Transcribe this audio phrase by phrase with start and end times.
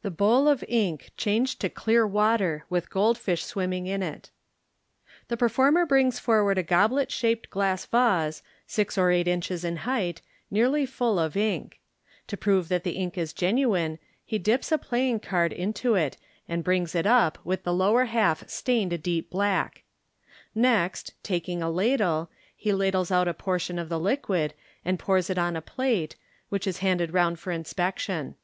[0.00, 4.30] The Bowl of Ink changed to clear Water, with Gold Fish Swimming in it.—
[5.28, 10.22] The performer brings forward a goblet shaped glass vase, six or eight inches in height,
[10.50, 11.78] nearly fall of ink.
[12.28, 16.16] To prove that the ink is genuine, he dips a playing card into it,
[16.48, 19.82] and brings it up with the lower half stained a deep black.
[20.54, 24.54] Next, taking a ladle, he ladles out a portion of the liquid,
[24.86, 26.16] and pours it on a plate,
[26.48, 28.36] which is handed round for inspection.